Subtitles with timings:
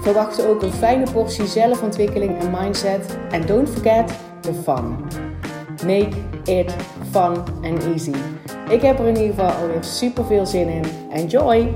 [0.00, 3.18] Verwacht ook een fijne portie zelfontwikkeling en mindset.
[3.30, 4.96] En don't forget the fun.
[5.86, 6.10] Make
[6.44, 6.74] it
[7.10, 8.14] fun and easy.
[8.68, 10.84] Ik heb er in ieder geval alweer super veel zin in.
[11.10, 11.74] Enjoy!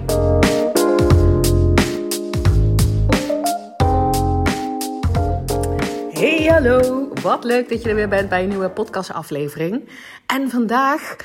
[6.12, 7.09] Hey, hallo!
[7.22, 9.88] Wat leuk dat je er weer bent bij een nieuwe podcastaflevering.
[10.27, 11.16] En vandaag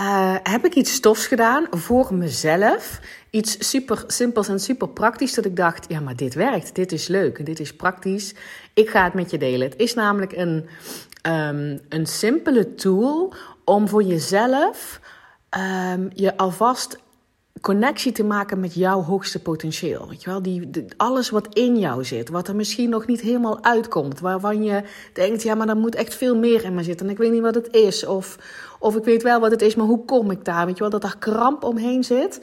[0.00, 3.00] uh, heb ik iets stofs gedaan voor mezelf.
[3.30, 5.34] Iets super simpels en super praktisch.
[5.34, 6.74] Dat ik dacht, ja, maar dit werkt.
[6.74, 7.46] Dit is leuk.
[7.46, 8.34] Dit is praktisch.
[8.74, 9.68] Ik ga het met je delen.
[9.68, 10.68] Het is namelijk een,
[11.22, 15.00] um, een simpele tool om voor jezelf
[15.92, 16.98] um, je alvast
[17.60, 20.08] connectie te maken met jouw hoogste potentieel.
[20.08, 20.42] Weet je wel?
[20.42, 24.82] Die, alles wat in jou zit, wat er misschien nog niet helemaal uitkomt, waarvan je
[25.12, 27.42] denkt, ja, maar er moet echt veel meer in me zitten en ik weet niet
[27.42, 28.06] wat het is.
[28.06, 28.38] Of,
[28.78, 30.66] of ik weet wel wat het is, maar hoe kom ik daar?
[30.66, 32.40] Weet je wel, dat daar kramp omheen zit.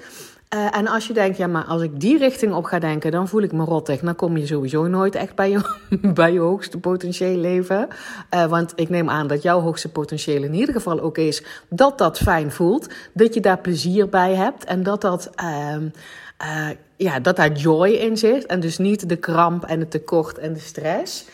[0.54, 3.28] Uh, en als je denkt, ja, maar als ik die richting op ga denken, dan
[3.28, 4.00] voel ik me rottig.
[4.00, 5.76] Dan kom je sowieso nooit echt bij je,
[6.14, 7.88] bij je hoogste potentieel leven.
[8.34, 11.98] Uh, want ik neem aan dat jouw hoogste potentieel in ieder geval ook is dat
[11.98, 12.94] dat fijn voelt.
[13.14, 15.30] Dat je daar plezier bij hebt en dat dat.
[15.44, 18.46] Uh, ja, dat daar joy in zit.
[18.46, 21.26] En dus niet de kramp en het tekort en de stress.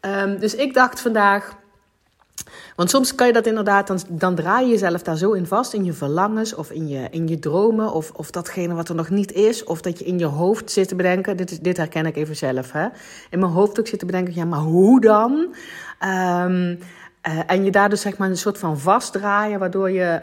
[0.00, 1.56] Um, dus ik dacht vandaag
[2.76, 5.72] want soms kan je dat inderdaad, dan, dan draai je jezelf daar zo in vast,
[5.72, 9.10] in je verlangens of in je, in je dromen, of, of datgene wat er nog
[9.10, 11.36] niet is, of dat je in je hoofd zit te bedenken.
[11.36, 12.72] Dit, dit herken ik even zelf.
[12.72, 12.86] Hè?
[13.30, 15.32] In mijn hoofd ook zit te bedenken, ja, maar hoe dan?
[16.00, 16.78] Um,
[17.28, 20.20] uh, en je daar dus zeg maar een soort van vastdraaien, waardoor je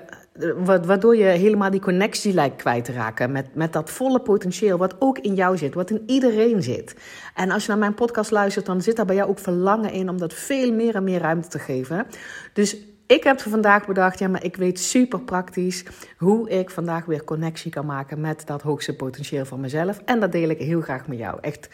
[0.64, 4.96] waardoor je helemaal die connectie lijkt kwijt te raken met, met dat volle potentieel wat
[5.00, 6.96] ook in jou zit, wat in iedereen zit.
[7.36, 10.10] En als je naar mijn podcast luistert, dan zit daar bij jou ook verlangen in
[10.10, 12.06] om dat veel meer en meer ruimte te geven.
[12.54, 12.78] Dus
[13.08, 15.86] ik heb vandaag bedacht, ja, maar ik weet super praktisch
[16.18, 20.02] hoe ik vandaag weer connectie kan maken met dat hoogste potentieel van mezelf.
[20.06, 21.38] En dat deel ik heel graag met jou.
[21.42, 21.70] Echt.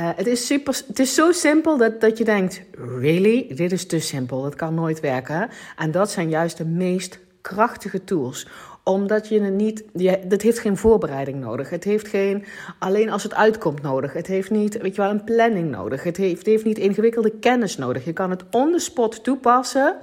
[0.00, 2.62] Uh, het, is super, het is zo simpel dat, dat je denkt:
[2.98, 3.54] really?
[3.54, 5.48] Dit is te simpel, dat kan nooit werken.
[5.76, 8.46] En dat zijn juist de meest krachtige tools
[8.84, 9.84] omdat je het niet,
[10.28, 11.70] het heeft geen voorbereiding nodig.
[11.70, 12.44] Het heeft geen,
[12.78, 14.12] alleen als het uitkomt nodig.
[14.12, 16.02] Het heeft niet, weet je wel, een planning nodig.
[16.02, 18.04] Het heeft, het heeft niet ingewikkelde kennis nodig.
[18.04, 19.96] Je kan het on the spot toepassen.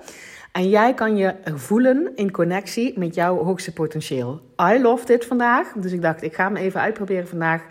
[0.51, 4.41] En jij kan je voelen in connectie met jouw hoogste potentieel.
[4.73, 5.71] I love dit vandaag.
[5.75, 7.61] Dus ik dacht, ik ga hem even uitproberen vandaag.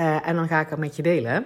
[0.00, 1.44] Uh, en dan ga ik het met je delen.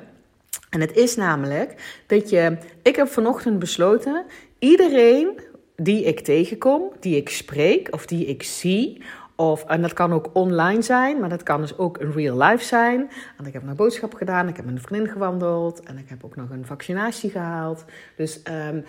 [0.70, 4.24] En het is namelijk dat je, ik heb vanochtend besloten,
[4.58, 5.40] iedereen
[5.82, 9.02] die ik tegenkom, die ik spreek of die ik zie.
[9.34, 12.64] Of, en dat kan ook online zijn, maar dat kan dus ook een real life
[12.64, 13.10] zijn.
[13.38, 16.24] En ik heb een boodschap gedaan, ik heb met een vriendin gewandeld en ik heb
[16.24, 17.84] ook nog een vaccinatie gehaald.
[18.16, 18.84] Dus um,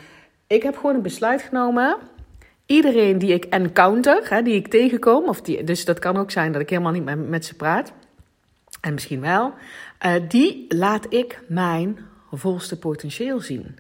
[0.47, 1.97] ik heb gewoon een besluit genomen.
[2.66, 6.52] Iedereen die ik encounter, hè, die ik tegenkom, of die, dus dat kan ook zijn
[6.52, 7.94] dat ik helemaal niet met, met ze praat,
[8.81, 9.53] en misschien wel,
[10.06, 12.00] uh, die laat ik mijn
[12.31, 13.78] volste potentieel zien.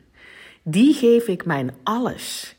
[0.63, 2.55] Die geef ik mijn alles.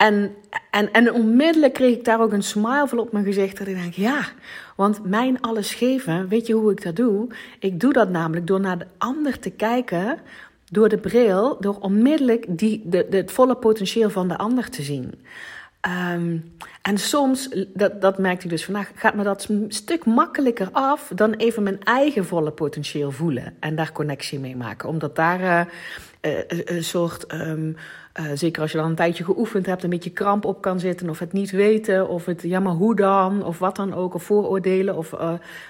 [0.00, 0.34] En,
[0.70, 3.58] en, en onmiddellijk kreeg ik daar ook een smile van op mijn gezicht.
[3.58, 4.20] Dat ik denk, ja,
[4.76, 7.28] want mijn alles geven, weet je hoe ik dat doe?
[7.58, 10.18] Ik doe dat namelijk door naar de ander te kijken,
[10.70, 15.14] door de bril, door onmiddellijk die, de, het volle potentieel van de ander te zien.
[16.14, 20.68] Um, en soms, dat, dat merkte ik dus vandaag, gaat me dat een stuk makkelijker
[20.72, 24.88] af dan even mijn eigen volle potentieel voelen en daar connectie mee maken.
[24.88, 25.60] Omdat daar uh,
[26.64, 27.76] een soort um,
[28.20, 31.10] uh, zeker als je dan een tijdje geoefend hebt, een beetje kramp op kan zitten.
[31.10, 34.14] Of het niet weten, of het ja, maar hoe dan, of wat dan ook.
[34.14, 35.14] Of vooroordelen, of,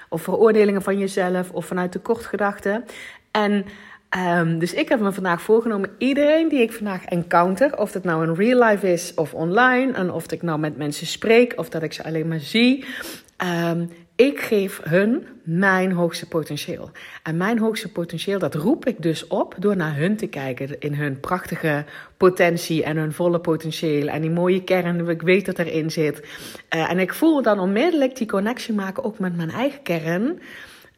[0.09, 2.85] of veroordelingen van jezelf, of vanuit tekortgedachten.
[3.31, 3.65] En
[4.39, 8.27] um, dus ik heb me vandaag voorgenomen, iedereen die ik vandaag encounter, of dat nou
[8.27, 11.83] in real life is of online, en of ik nou met mensen spreek, of dat
[11.83, 12.85] ik ze alleen maar zie.
[13.71, 16.91] Um, ik geef hun mijn hoogste potentieel.
[17.23, 20.95] En mijn hoogste potentieel, dat roep ik dus op door naar hun te kijken in
[20.95, 21.85] hun prachtige
[22.17, 26.21] potentie en hun volle potentieel en die mooie kern, ik weet dat erin zit.
[26.75, 30.41] Uh, en ik voel dan onmiddellijk die connectie maken ook met mijn eigen kern.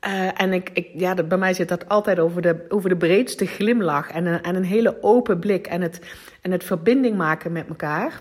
[0.07, 3.47] Uh, en ik, ik, ja, bij mij zit dat altijd over de, over de breedste
[3.47, 6.01] glimlach en een, en een hele open blik en het,
[6.41, 8.21] en het verbinding maken met elkaar.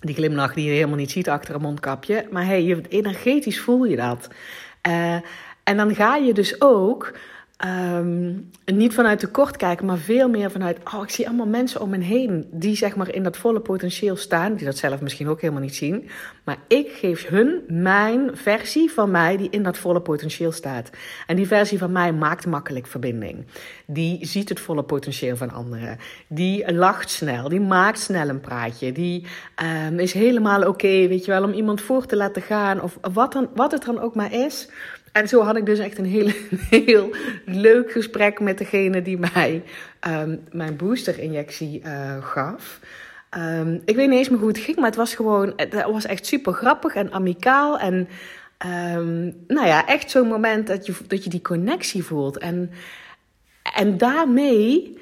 [0.00, 2.26] Die glimlach die je helemaal niet ziet achter een mondkapje.
[2.30, 4.28] Maar hey, je, energetisch voel je dat.
[4.88, 5.14] Uh,
[5.64, 7.12] en dan ga je dus ook
[7.58, 8.32] Ehm,
[8.64, 11.98] niet vanuit tekort kijken, maar veel meer vanuit, oh, ik zie allemaal mensen om me
[11.98, 15.62] heen die zeg maar in dat volle potentieel staan, die dat zelf misschien ook helemaal
[15.62, 16.08] niet zien.
[16.44, 20.90] Maar ik geef hun mijn versie van mij die in dat volle potentieel staat.
[21.26, 23.46] En die versie van mij maakt makkelijk verbinding.
[23.86, 25.98] Die ziet het volle potentieel van anderen.
[26.28, 28.92] Die lacht snel, die maakt snel een praatje.
[28.92, 29.26] Die
[29.88, 33.32] um, is helemaal oké, weet je wel, om iemand voor te laten gaan of wat,
[33.32, 34.68] dan, wat het dan ook maar is.
[35.18, 36.30] En zo had ik dus echt een heel,
[36.80, 39.62] heel leuk gesprek met degene die mij
[40.08, 42.80] um, mijn boosterinjectie uh, gaf.
[43.36, 46.06] Um, ik weet niet eens meer hoe het ging, maar het was gewoon, het was
[46.06, 47.78] echt super grappig en amicaal.
[47.78, 48.08] En
[48.66, 52.38] um, nou ja, echt zo'n moment dat je, dat je die connectie voelt.
[52.38, 52.70] En,
[53.74, 54.98] en daarmee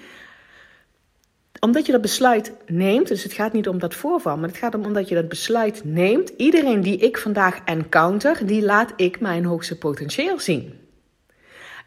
[1.61, 4.75] omdat je dat besluit neemt, dus het gaat niet om dat voorval, maar het gaat
[4.75, 6.29] om omdat je dat besluit neemt.
[6.37, 10.75] Iedereen die ik vandaag encounter, die laat ik mijn hoogste potentieel zien.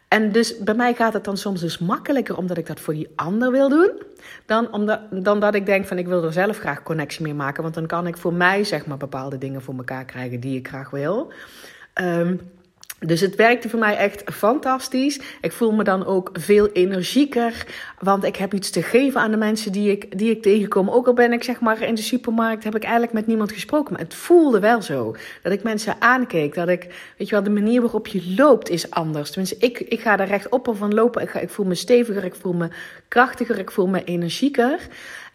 [0.08, 3.08] En dus bij mij gaat het dan soms dus makkelijker omdat ik dat voor die
[3.16, 3.90] ander wil doen,
[4.46, 7.62] dan, omdat, dan dat ik denk van ik wil er zelf graag connectie mee maken,
[7.62, 10.68] want dan kan ik voor mij zeg maar bepaalde dingen voor elkaar krijgen die ik
[10.68, 11.32] graag wil.
[11.94, 12.40] Um,
[13.06, 15.20] dus het werkte voor mij echt fantastisch.
[15.40, 17.66] Ik voel me dan ook veel energieker.
[17.98, 20.90] Want ik heb iets te geven aan de mensen die ik, die ik tegenkom.
[20.90, 23.92] Ook al ben ik zeg maar in de supermarkt, heb ik eigenlijk met niemand gesproken.
[23.92, 25.16] Maar het voelde wel zo.
[25.42, 26.54] Dat ik mensen aankeek.
[26.54, 26.82] Dat ik,
[27.16, 29.30] weet je wel, de manier waarop je loopt is anders.
[29.30, 31.22] Tenminste, ik, ik ga daar recht op van lopen.
[31.22, 32.68] Ik, ga, ik voel me steviger, ik voel me
[33.08, 34.78] krachtiger, ik voel me energieker.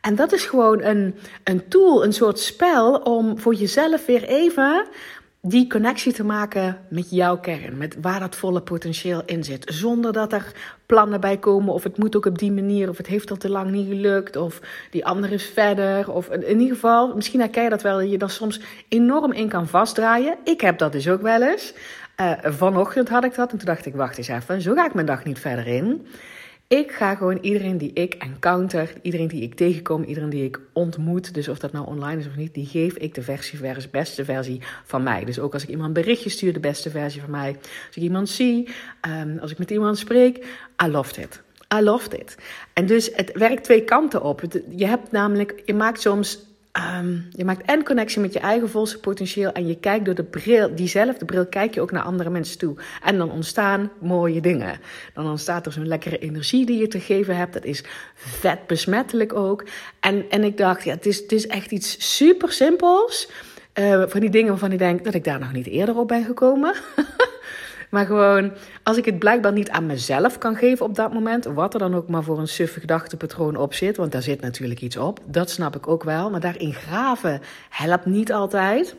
[0.06, 4.86] En dat is gewoon een, een tool, een soort spel om voor jezelf weer even
[5.48, 9.72] die connectie te maken met jouw kern, met waar dat volle potentieel in zit.
[9.74, 10.52] Zonder dat er
[10.86, 13.50] plannen bij komen of het moet ook op die manier, of het heeft al te
[13.50, 14.62] lang niet gelukt, of
[14.92, 16.12] die andere is verder.
[16.12, 19.50] Of in ieder geval, misschien herken je dat wel, dat je daar soms enorm in
[19.50, 20.38] kan vastdraaien.
[20.44, 21.74] Ik heb dat dus ook wel eens.
[22.22, 24.94] Uh, vanochtend had ik dat en toen dacht ik, wacht eens even, zo ga ik
[24.94, 26.08] mijn dag niet verder in.
[26.68, 31.34] Ik ga gewoon iedereen die ik encounter, iedereen die ik tegenkom, iedereen die ik ontmoet,
[31.34, 34.26] dus of dat nou online is of niet, die geef ik de versie, vers, beste
[34.26, 35.26] versie van mij.
[35.26, 37.56] Dus ook als ik iemand berichtje stuur, de beste versie van mij.
[37.88, 38.70] Als ik iemand zie,
[39.22, 40.46] um, als ik met iemand spreek,
[40.84, 41.42] I loved it.
[41.76, 42.38] I loved it.
[42.74, 44.42] En dus het werkt twee kanten op.
[44.70, 49.00] Je hebt namelijk, je maakt soms Um, je maakt en connectie met je eigen volste
[49.00, 49.52] potentieel.
[49.52, 52.76] En je kijkt door de bril, diezelfde bril, kijk je ook naar andere mensen toe.
[53.04, 54.80] En dan ontstaan mooie dingen.
[55.14, 57.54] Dan ontstaat er zo'n lekkere energie die je te geven hebt.
[57.54, 57.84] Dat is
[58.16, 59.64] vet besmettelijk ook.
[60.00, 63.30] En, en ik dacht, ja, het is, het is echt iets super simpels.
[63.80, 66.26] Uh, van die dingen waarvan ik denk dat ik daar nog niet eerder op ben
[66.26, 66.76] gekomen.
[67.90, 68.52] Maar gewoon,
[68.84, 71.96] als ik het blijkbaar niet aan mezelf kan geven op dat moment, wat er dan
[71.96, 75.50] ook maar voor een suffe gedachtepatroon op zit, want daar zit natuurlijk iets op, dat
[75.50, 76.30] snap ik ook wel.
[76.30, 78.96] Maar daarin graven helpt niet altijd.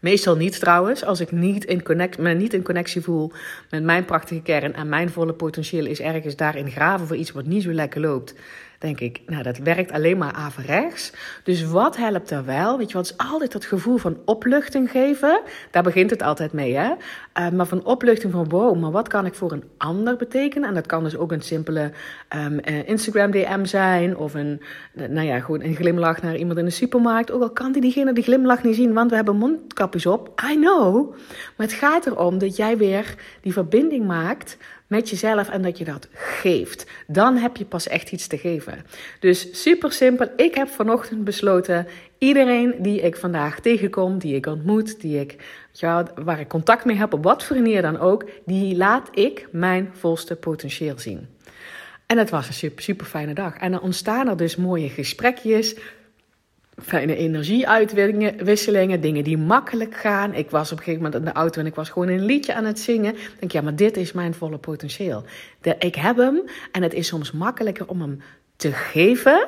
[0.00, 1.04] Meestal niet trouwens.
[1.04, 3.32] Als ik niet in connect, me niet in connectie voel
[3.70, 7.46] met mijn prachtige kern en mijn volle potentieel is ergens daarin graven voor iets wat
[7.46, 8.34] niet zo lekker loopt
[8.78, 11.12] denk ik, nou dat werkt alleen maar averechts.
[11.44, 12.78] Dus wat helpt er wel?
[12.78, 15.40] Weet je wat, is altijd dat gevoel van opluchting geven.
[15.70, 16.92] Daar begint het altijd mee, hè?
[17.38, 20.68] Uh, maar van opluchting van wow, maar wat kan ik voor een ander betekenen?
[20.68, 21.90] En dat kan dus ook een simpele
[22.36, 24.16] um, uh, Instagram DM zijn.
[24.16, 24.60] Of een,
[24.92, 27.30] nou ja, gewoon een glimlach naar iemand in de supermarkt.
[27.30, 30.42] Ook al kan die diegene die glimlach niet zien, want we hebben mondkapjes op.
[30.50, 31.10] I know.
[31.56, 35.84] Maar het gaat erom dat jij weer die verbinding maakt met jezelf en dat je
[35.84, 36.86] dat geeft.
[37.06, 38.84] Dan heb je pas echt iets te geven.
[39.20, 40.28] Dus super simpel.
[40.36, 41.86] Ik heb vanochtend besloten:
[42.18, 45.36] iedereen die ik vandaag tegenkom, die ik ontmoet, die ik,
[46.14, 49.90] waar ik contact mee heb, op wat voor manier dan ook, die laat ik mijn
[49.92, 51.28] volste potentieel zien.
[52.06, 53.56] En het was een super, super fijne dag.
[53.56, 55.76] En dan ontstaan er dus mooie gesprekjes,
[56.82, 60.34] fijne energieuitwisselingen, dingen die makkelijk gaan.
[60.34, 62.54] Ik was op een gegeven moment in de auto en ik was gewoon een liedje
[62.54, 63.14] aan het zingen.
[63.14, 65.24] Ik denk, ja, maar dit is mijn volle potentieel.
[65.78, 66.42] Ik heb hem
[66.72, 68.20] en het is soms makkelijker om hem
[68.56, 69.44] te geven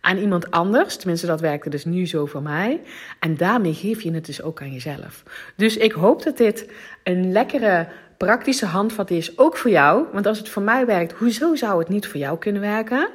[0.00, 0.96] aan iemand anders.
[0.96, 2.80] Tenminste, dat werkte dus nu zo voor mij.
[3.20, 5.22] En daarmee geef je het dus ook aan jezelf.
[5.56, 6.70] Dus ik hoop dat dit
[7.02, 10.06] een lekkere praktische handvat is, ook voor jou.
[10.12, 13.08] Want als het voor mij werkt, hoezo zou het niet voor jou kunnen werken?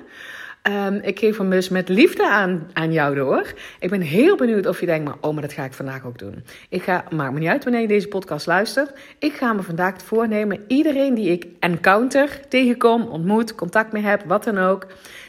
[0.69, 3.53] Um, ik geef hem dus met liefde aan, aan jou door.
[3.79, 6.19] Ik ben heel benieuwd of je denkt, maar oh, maar dat ga ik vandaag ook
[6.19, 6.43] doen.
[6.69, 8.91] Ik ga, maakt me niet uit wanneer je deze podcast luistert.
[9.19, 14.43] Ik ga me vandaag voornemen, iedereen die ik encounter, tegenkom, ontmoet, contact mee heb, wat
[14.43, 14.87] dan ook,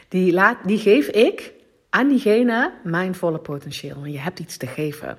[0.08, 1.52] die, laat, die geef ik
[1.90, 3.94] aan diegene mijn volle potentieel.
[3.94, 5.18] Want je hebt iets te geven.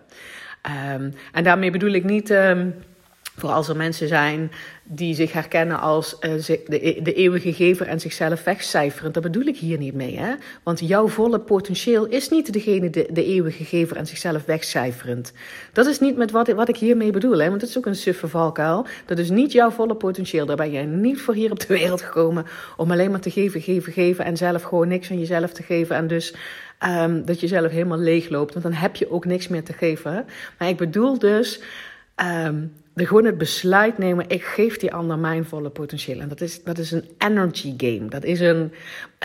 [0.95, 2.29] Um, en daarmee bedoel ik niet...
[2.29, 2.73] Um,
[3.35, 4.51] voor als er mensen zijn
[4.83, 9.13] die zich herkennen als uh, de, de, eeuwige gever en zichzelf wegcijferend.
[9.13, 10.17] Dat bedoel ik hier niet mee.
[10.17, 10.33] Hè?
[10.63, 15.33] Want jouw volle potentieel is niet degene, de, de eeuwige gever en zichzelf wegcijferend.
[15.73, 17.39] Dat is niet met wat, wat ik hiermee bedoel.
[17.39, 17.49] Hè?
[17.49, 18.85] Want het is ook een suffe valkuil.
[19.05, 20.45] Dat is niet jouw volle potentieel.
[20.45, 22.45] Daar ben je niet voor hier op de wereld gekomen
[22.77, 24.25] om alleen maar te geven, geven, geven.
[24.25, 25.95] En zelf gewoon niks van jezelf te geven.
[25.95, 26.35] En dus
[26.85, 28.53] um, dat je zelf helemaal leeg loopt.
[28.53, 30.25] Want dan heb je ook niks meer te geven.
[30.57, 31.61] Maar ik bedoel dus.
[32.45, 36.19] Um, de, gewoon het besluit nemen, ik geef die ander mijn volle potentieel.
[36.19, 38.09] En dat is, dat is een energy game.
[38.09, 38.73] Dat is een,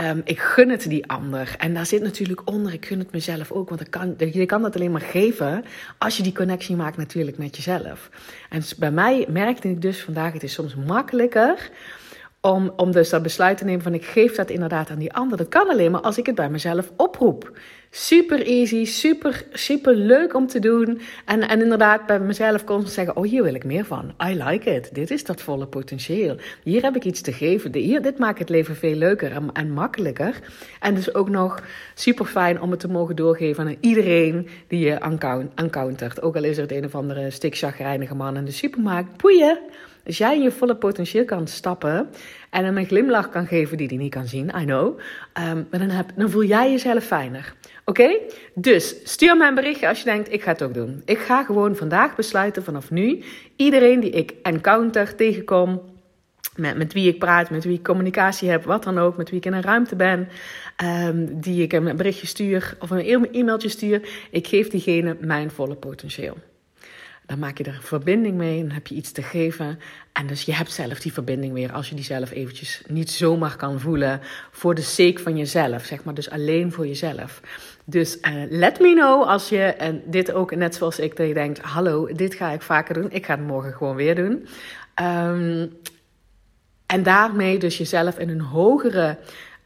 [0.02, 1.54] um, ik gun het die ander.
[1.58, 3.68] En daar zit natuurlijk onder, ik gun het mezelf ook.
[3.68, 5.64] Want ik kan, je kan dat alleen maar geven
[5.98, 8.10] als je die connectie maakt natuurlijk met jezelf.
[8.50, 11.70] En bij mij merkte ik dus vandaag, het is soms makkelijker
[12.40, 15.38] om, om dus dat besluit te nemen van ik geef dat inderdaad aan die ander.
[15.38, 17.58] Dat kan alleen maar als ik het bij mezelf oproep.
[17.90, 21.00] Super easy, super, super leuk om te doen.
[21.24, 24.14] En, en inderdaad bij mezelf constant zeggen, oh hier wil ik meer van.
[24.28, 24.94] I like it.
[24.94, 26.36] Dit is dat volle potentieel.
[26.62, 27.74] Hier heb ik iets te geven.
[27.74, 30.38] Hier, dit maakt het leven veel leuker en, en makkelijker.
[30.80, 31.62] En dus ook nog
[31.94, 34.94] super fijn om het te mogen doorgeven aan iedereen die je
[35.54, 36.22] encountert.
[36.22, 39.16] Ook al is er het een of andere stikzagrijnige man in de supermarkt.
[39.16, 39.58] Boeien!
[40.06, 42.08] Als jij in je volle potentieel kan stappen
[42.50, 44.98] en hem een glimlach kan geven die hij niet kan zien, I know,
[45.38, 47.54] um, maar dan, heb, dan voel jij jezelf fijner.
[47.88, 48.18] Oké?
[48.54, 51.02] Dus stuur me een berichtje als je denkt, ik ga het ook doen.
[51.04, 53.22] Ik ga gewoon vandaag besluiten vanaf nu,
[53.56, 55.82] iedereen die ik encounter, tegenkom,
[56.56, 59.38] met, met wie ik praat, met wie ik communicatie heb, wat dan ook, met wie
[59.38, 60.28] ik in een ruimte ben,
[60.84, 65.74] um, die ik een berichtje stuur of een e-mailtje stuur, ik geef diegene mijn volle
[65.74, 66.36] potentieel.
[67.28, 69.78] Dan maak je er een verbinding mee en heb je iets te geven.
[70.12, 73.56] En dus je hebt zelf die verbinding weer als je die zelf eventjes niet zomaar
[73.56, 74.20] kan voelen
[74.50, 76.14] voor de sake van jezelf, zeg maar.
[76.14, 77.40] Dus alleen voor jezelf.
[77.84, 81.34] Dus uh, let me know als je, en dit ook net zoals ik, dat je
[81.34, 83.10] denkt, hallo, dit ga ik vaker doen.
[83.10, 84.46] Ik ga het morgen gewoon weer doen.
[85.02, 85.72] Um,
[86.86, 89.18] en daarmee dus jezelf in een hogere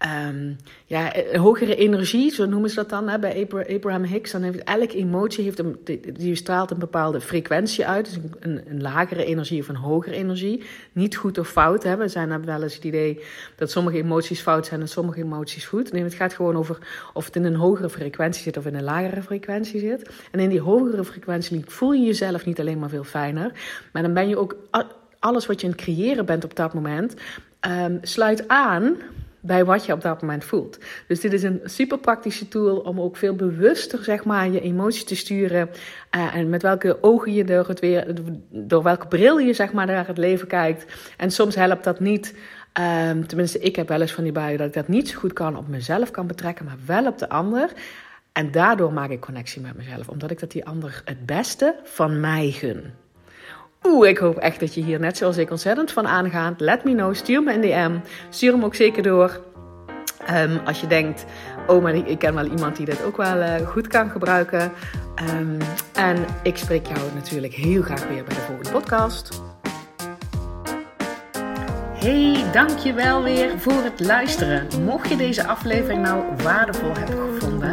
[0.06, 0.56] um,
[0.86, 4.30] ja, een hogere energie, zo noemen ze dat dan hè, bij Abraham Hicks.
[4.30, 5.78] Dan heeft elke emotie heeft een,
[6.12, 8.04] die straalt een bepaalde frequentie uit.
[8.04, 10.62] Dus een, een lagere energie of een hogere energie.
[10.92, 11.82] Niet goed of fout.
[11.82, 11.96] Hè.
[11.96, 13.20] We zijn, hebben wel eens het idee
[13.56, 15.92] dat sommige emoties fout zijn en sommige emoties goed.
[15.92, 16.78] Nee, het gaat gewoon over
[17.12, 20.10] of het in een hogere frequentie zit of in een lagere frequentie zit.
[20.30, 23.52] En in die hogere frequentie voel je jezelf niet alleen maar veel fijner,
[23.92, 24.56] maar dan ben je ook
[25.18, 27.14] alles wat je aan het creëren bent op dat moment.
[27.68, 28.96] Um, sluit aan
[29.42, 30.78] bij wat je op dat moment voelt.
[31.08, 35.04] Dus dit is een super praktische tool om ook veel bewuster zeg maar, je emoties
[35.04, 35.70] te sturen.
[36.16, 38.14] Uh, en met welke ogen je door, het weer,
[38.48, 40.92] door welke bril je zeg maar, naar het leven kijkt.
[41.16, 42.34] En soms helpt dat niet.
[43.08, 45.32] Um, tenminste, ik heb wel eens van die buien dat ik dat niet zo goed
[45.32, 47.70] kan op mezelf kan betrekken, maar wel op de ander.
[48.32, 52.20] En daardoor maak ik connectie met mezelf, omdat ik dat die ander het beste van
[52.20, 53.01] mij gun.
[53.84, 56.60] Oeh, ik hoop echt dat je hier net zoals ik ontzettend van aangaat.
[56.60, 57.98] Let me know, stuur me een DM.
[58.30, 59.40] Stuur hem ook zeker door.
[60.30, 61.24] Um, als je denkt,
[61.66, 64.72] oh, maar ik ken wel iemand die dit ook wel uh, goed kan gebruiken.
[65.30, 65.58] Um,
[65.92, 69.42] en ik spreek jou natuurlijk heel graag weer bij de volgende podcast.
[72.02, 74.66] Hey, dankjewel weer voor het luisteren.
[74.84, 77.72] Mocht je deze aflevering nou waardevol hebben gevonden,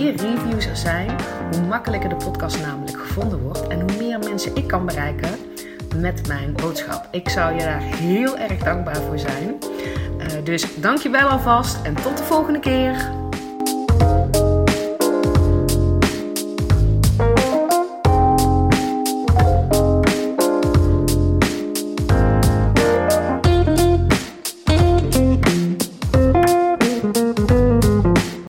[0.00, 1.10] Meer reviews er zijn,
[1.52, 5.30] hoe makkelijker de podcast namelijk gevonden wordt en hoe meer mensen ik kan bereiken
[5.96, 7.08] met mijn boodschap.
[7.10, 9.58] Ik zou je daar heel erg dankbaar voor zijn.
[10.18, 13.19] Uh, dus dankjewel alvast en tot de volgende keer.